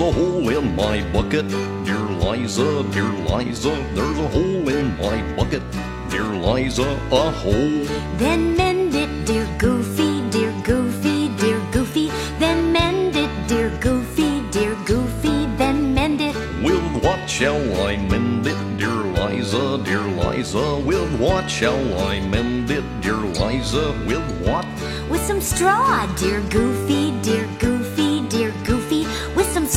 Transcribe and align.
a 0.00 0.10
hole 0.10 0.48
in 0.48 0.74
my 0.74 1.02
bucket. 1.12 1.48
Dear 1.84 2.06
Liza, 2.24 2.82
dear 2.92 3.12
Liza, 3.28 3.74
there's 3.94 4.18
a 4.18 4.28
hole 4.28 4.68
in 4.68 4.96
my 4.96 5.20
bucket. 5.36 5.62
Dear 6.08 6.24
Liza, 6.24 6.98
a 7.10 7.30
hole. 7.30 7.84
Then 8.16 8.56
mend 8.56 8.94
it, 8.94 9.26
dear 9.26 9.46
Goofy, 9.58 10.28
dear 10.30 10.52
Goofy, 10.64 11.28
dear 11.36 11.60
Goofy. 11.72 12.08
Then 12.38 12.72
mend 12.72 13.16
it, 13.16 13.30
dear 13.48 13.70
Goofy, 13.80 14.42
dear 14.50 14.74
Goofy. 14.86 15.46
Then 15.56 15.94
mend 15.94 16.20
it. 16.20 16.34
With 16.62 17.02
what 17.02 17.28
shall 17.28 17.62
I 17.86 17.96
mend 17.96 18.46
it, 18.46 18.78
dear 18.78 19.02
Liza, 19.18 19.82
dear 19.84 20.04
Liza? 20.04 20.80
With 20.80 21.20
what 21.20 21.50
shall 21.50 21.98
I 21.98 22.20
mend 22.20 22.70
it, 22.70 22.84
dear 23.00 23.14
Liza? 23.14 23.92
With 24.06 24.46
what? 24.46 24.66
With 25.10 25.22
some 25.26 25.40
straw, 25.40 26.06
dear 26.16 26.40
Goofy, 26.48 27.12
dear 27.22 27.46
Goofy, 27.58 27.71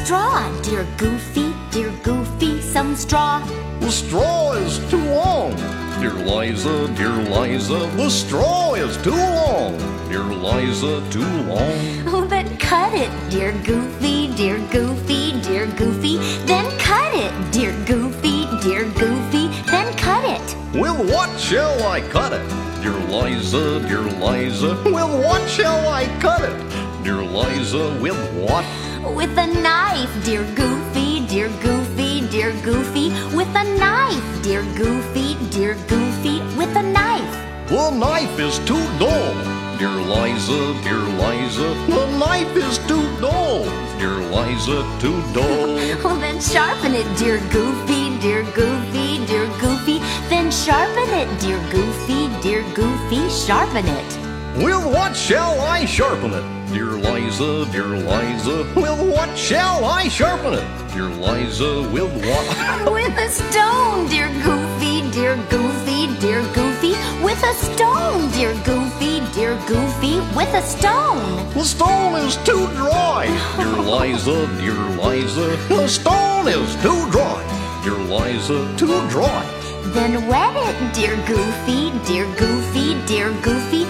straw, 0.05 0.61
dear 0.61 0.85
Goofy, 0.99 1.51
dear 1.71 1.89
Goofy. 2.03 2.61
Some 2.61 2.95
straw. 2.95 3.39
The 3.79 3.89
straw 3.89 4.51
is 4.51 4.77
too 4.91 5.03
long. 5.03 5.55
Dear 5.99 6.13
Liza, 6.13 6.93
dear 6.95 7.09
Liza, 7.09 7.89
the 7.97 8.09
straw 8.11 8.75
is 8.75 8.97
too 8.97 9.09
long. 9.09 9.75
Dear 10.07 10.21
Liza, 10.21 11.01
too 11.09 11.25
long. 11.49 11.73
Oh, 12.05 12.23
then 12.29 12.55
cut 12.57 12.93
it, 12.93 13.09
dear 13.31 13.51
Goofy, 13.63 14.31
dear 14.35 14.59
Goofy, 14.69 15.41
dear 15.41 15.65
Goofy. 15.75 16.17
Then 16.45 16.69
cut 16.77 17.11
it, 17.15 17.33
dear 17.51 17.73
Goofy, 17.87 18.45
dear 18.61 18.83
Goofy. 18.83 19.47
Then 19.71 19.91
cut 19.97 20.23
it. 20.23 20.55
With 20.79 21.11
what 21.11 21.39
shall 21.39 21.81
I 21.81 22.01
cut 22.01 22.31
it? 22.31 22.47
Dear 22.83 22.99
Liza, 23.09 23.79
dear 23.87 24.03
Liza, 24.21 24.75
with 24.85 25.25
what 25.25 25.49
shall 25.49 25.87
I 25.89 26.05
cut 26.19 26.43
it? 26.43 27.03
Dear 27.03 27.23
Liza, 27.23 27.99
with 27.99 28.17
what? 28.35 28.65
With 29.13 29.37
a 29.37 29.45
knife, 29.45 30.25
dear 30.25 30.43
Goofy, 30.55 31.25
dear 31.27 31.49
Goofy, 31.61 32.27
dear 32.27 32.51
Goofy. 32.63 33.09
With 33.35 33.47
a 33.55 33.63
knife, 33.77 34.43
dear 34.43 34.63
Goofy, 34.75 35.35
dear 35.51 35.75
Goofy. 35.87 36.39
With 36.57 36.75
a 36.75 36.81
knife. 36.81 37.69
The 37.69 37.91
knife 37.91 38.39
is 38.39 38.57
too 38.59 38.83
dull. 38.97 39.33
Dear 39.77 39.89
Liza, 39.89 40.73
dear 40.83 41.03
Liza, 41.21 41.69
the 41.87 42.17
knife 42.17 42.55
is 42.55 42.77
too 42.87 43.05
dull. 43.21 43.65
Dear 43.99 44.17
Liza, 44.33 44.83
too 44.99 45.21
dull. 45.33 45.75
Well, 46.03 46.15
then 46.15 46.41
sharpen 46.41 46.93
it, 46.93 47.07
dear 47.17 47.37
Goofy, 47.51 48.17
dear 48.19 48.43
Goofy, 48.53 49.25
dear 49.27 49.45
Goofy. 49.59 49.99
Then 50.29 50.49
sharpen 50.51 51.09
it, 51.13 51.29
dear 51.39 51.59
Goofy, 51.71 52.29
dear 52.41 52.63
Goofy. 52.73 53.29
Sharpen 53.29 53.85
it. 53.85 54.24
With 54.57 54.85
what 54.85 55.13
shall 55.13 55.59
I 55.59 55.83
sharpen 55.83 56.31
it? 56.31 56.71
Dear 56.71 56.91
Liza, 56.91 57.65
dear 57.73 57.87
Liza, 57.87 58.63
with 58.73 59.13
what 59.13 59.37
shall 59.37 59.83
I 59.83 60.07
sharpen 60.07 60.53
it? 60.53 60.93
Dear 60.93 61.09
Liza, 61.09 61.89
with 61.91 62.09
what? 62.25 62.91
With 62.93 63.17
a 63.17 63.29
stone, 63.29 64.07
dear 64.07 64.29
Goofy, 64.43 65.11
dear 65.11 65.35
Goofy, 65.49 66.07
dear 66.21 66.41
Goofy. 66.53 66.95
With 67.21 67.43
a 67.43 67.53
stone, 67.53 68.31
dear 68.31 68.53
Goofy, 68.63 69.19
dear 69.33 69.55
Goofy. 69.67 70.21
With 70.37 70.53
a 70.53 70.61
stone. 70.61 71.53
The 71.53 71.63
stone 71.65 72.15
is 72.15 72.37
too 72.37 72.65
dry. 72.77 73.25
Dear 73.57 73.75
Liza, 73.83 74.47
dear 74.61 74.79
Liza, 75.03 75.57
the 75.67 75.87
stone 75.89 76.47
is 76.47 76.75
too 76.81 77.11
dry. 77.11 77.81
Dear 77.83 77.97
Liza, 77.97 78.77
too 78.77 79.05
dry. 79.09 79.65
Then 79.95 80.27
wet 80.27 80.55
it, 80.55 80.93
dear 80.93 81.15
Goofy, 81.25 81.91
dear 82.05 82.25
Goofy, 82.35 82.99
dear 83.05 83.31
Goofy. 83.41 83.85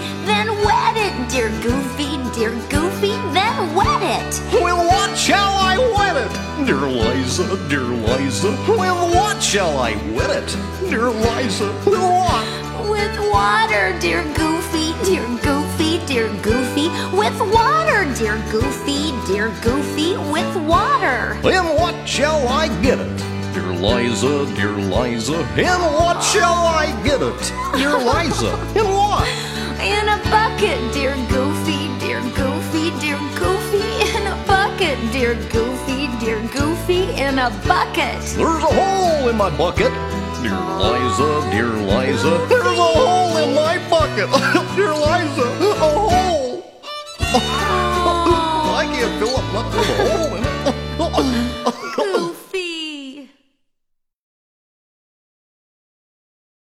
Then 0.46 0.64
wet 0.64 0.96
it, 0.96 1.28
dear 1.28 1.48
Goofy, 1.60 2.18
dear 2.38 2.50
Goofy. 2.70 3.10
Then 3.34 3.74
wet 3.74 4.00
it. 4.00 4.40
With 4.52 4.78
what 4.78 5.18
shall 5.18 5.54
I 5.58 5.76
wet 5.96 6.16
it? 6.16 6.66
Dear 6.66 6.86
Liza, 6.86 7.68
dear 7.68 7.80
Liza, 7.80 8.50
with 8.68 9.16
what 9.16 9.42
shall 9.42 9.76
I 9.78 9.94
wet 10.14 10.30
it? 10.30 10.56
Dear 10.88 11.10
Liza, 11.10 11.66
with 11.84 11.98
what? 11.98 12.88
With 12.88 13.18
water, 13.32 13.98
dear 13.98 14.22
Goofy, 14.34 14.94
dear 15.04 15.26
Goofy, 15.42 15.98
dear 16.06 16.28
Goofy. 16.42 16.90
With 17.16 17.40
water, 17.52 18.04
dear 18.14 18.38
Goofy, 18.52 19.10
dear 19.26 19.48
Goofy. 19.64 20.16
With 20.30 20.56
water. 20.68 21.36
Then 21.42 21.64
what 21.74 22.08
shall 22.08 22.46
I 22.46 22.68
get 22.82 23.00
it? 23.00 23.18
Dear 23.52 23.72
Liza, 23.72 24.46
dear 24.54 24.76
Liza, 24.76 25.40
in 25.58 25.80
what 25.98 26.22
shall 26.22 26.66
I 26.66 26.86
get 27.02 27.20
it? 27.20 27.52
Dear 27.76 27.98
Liza, 27.98 28.52
in 28.78 28.86
what? 28.86 29.26
Bucket, 34.96 35.12
dear 35.12 35.34
Goofy, 35.50 36.08
dear 36.18 36.40
Goofy. 36.48 37.10
In 37.20 37.38
a 37.38 37.50
bucket. 37.66 38.20
There's 38.36 38.38
a 38.38 38.66
hole 38.66 39.28
in 39.28 39.36
my 39.36 39.50
bucket. 39.56 39.92
Dear 40.42 40.60
Liza, 40.78 41.50
dear 41.50 41.66
Liza, 41.66 42.46
there's 42.48 42.66
a 42.66 42.74
hole 42.74 43.36
in 43.38 43.54
my 43.54 43.78
bucket. 43.88 44.30
dear 44.76 44.94
Liza, 44.94 45.58